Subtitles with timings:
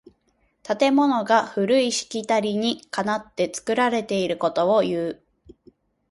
[0.63, 5.21] 建物が古いしきたりにかなって作られていることをいう。